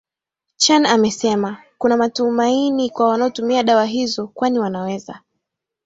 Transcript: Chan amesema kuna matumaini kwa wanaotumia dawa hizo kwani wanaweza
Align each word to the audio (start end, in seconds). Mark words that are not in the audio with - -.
Chan 0.57 0.85
amesema 0.85 1.63
kuna 1.77 1.97
matumaini 1.97 2.89
kwa 2.89 3.07
wanaotumia 3.09 3.63
dawa 3.63 3.85
hizo 3.85 4.27
kwani 4.27 4.59
wanaweza 4.59 5.21